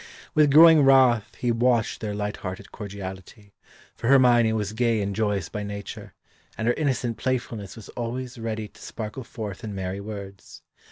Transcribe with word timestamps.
With 0.33 0.49
growing 0.51 0.81
wrath 0.81 1.35
he 1.35 1.51
watched 1.51 2.01
their 2.01 2.15
light 2.15 2.37
hearted 2.37 2.71
cordiality, 2.71 3.53
for 3.95 4.07
Hermione 4.07 4.51
was 4.53 4.73
gay 4.73 4.99
and 4.99 5.15
joyous 5.15 5.47
by 5.47 5.61
nature, 5.61 6.15
and 6.57 6.67
her 6.67 6.73
innocent 6.73 7.17
playfulness 7.17 7.75
was 7.75 7.87
always 7.89 8.39
ready 8.39 8.67
to 8.67 8.81
sparkle 8.81 9.23
forth 9.23 9.63
in 9.63 9.75
merry 9.75 10.01
words. 10.01 10.63